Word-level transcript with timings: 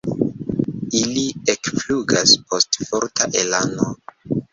Ili 0.99 1.25
ekflugas 1.53 2.33
post 2.53 2.79
forta 2.87 3.29
elano. 3.43 3.91